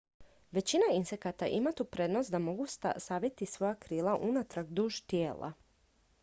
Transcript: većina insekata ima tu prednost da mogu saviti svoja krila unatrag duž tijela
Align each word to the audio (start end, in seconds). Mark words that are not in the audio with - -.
većina 0.51 0.83
insekata 0.93 1.47
ima 1.57 1.71
tu 1.71 1.85
prednost 1.85 2.31
da 2.31 2.39
mogu 2.39 2.65
saviti 2.97 3.45
svoja 3.45 3.75
krila 3.75 4.17
unatrag 4.17 4.67
duž 4.67 4.99
tijela 4.99 5.53